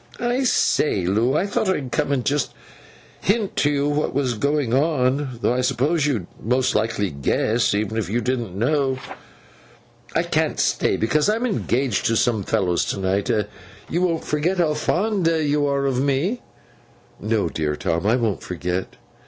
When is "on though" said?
4.73-5.53